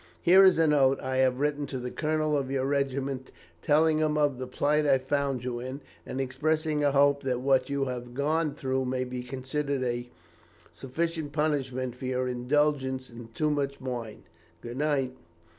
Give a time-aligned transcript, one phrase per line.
[0.19, 4.17] Here is a note I have written to the colonel of your regiment telling him
[4.17, 8.15] of the plight I found you in, and expressing a hope that what you have
[8.15, 10.09] gone through may be considered a
[10.73, 14.23] sufficient punishment for your indulgence in too much wine.
[14.61, 15.13] Good night.'